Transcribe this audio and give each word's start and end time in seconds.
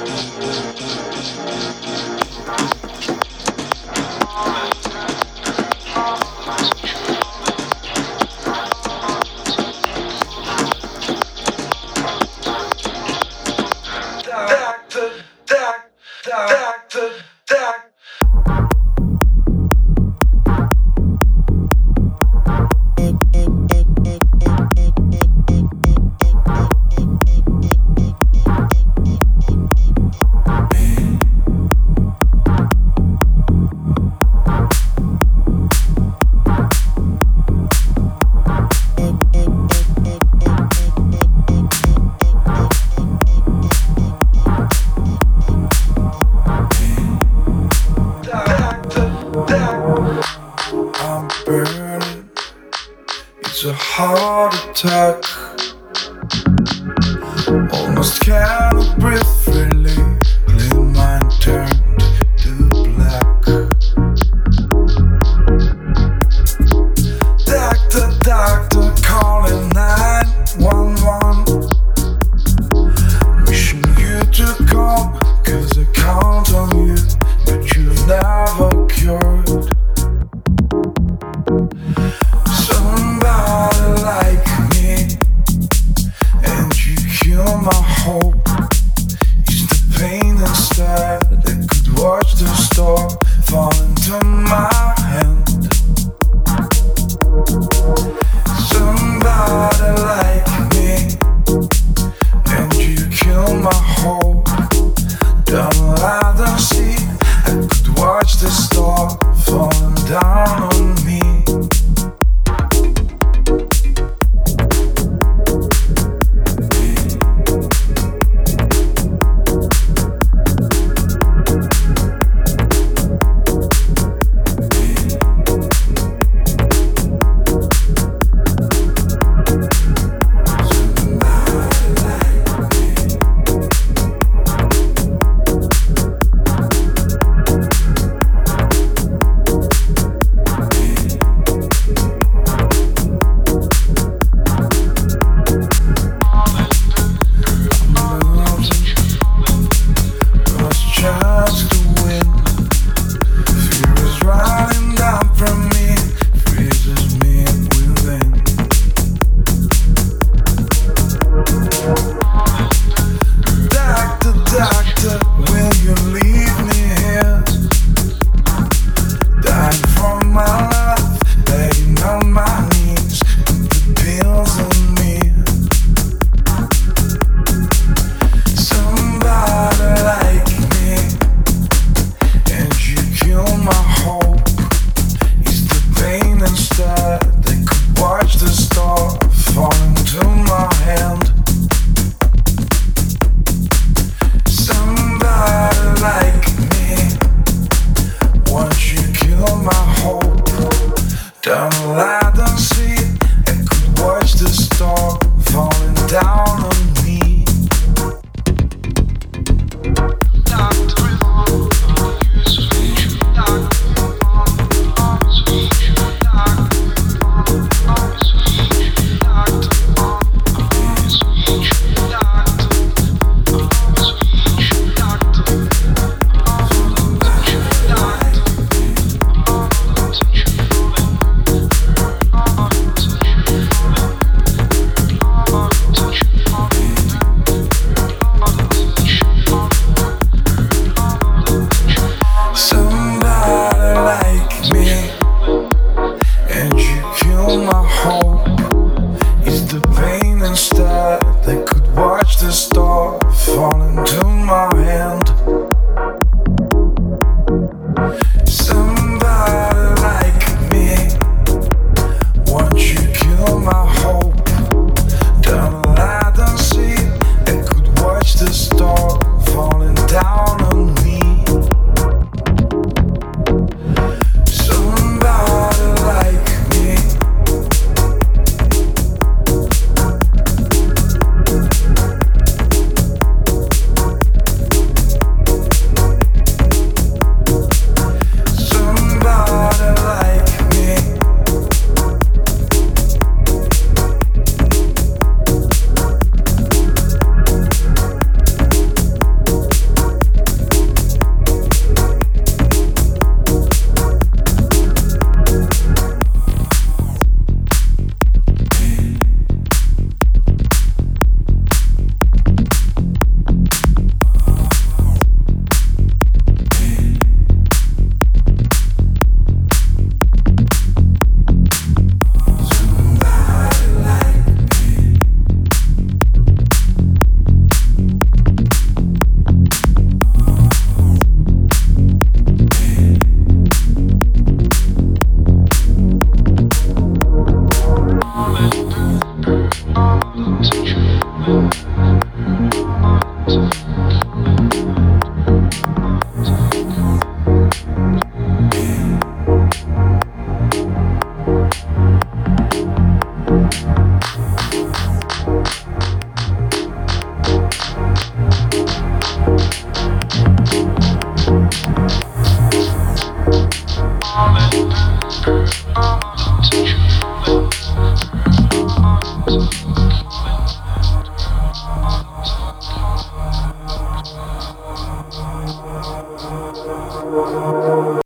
Hope. 88.03 88.40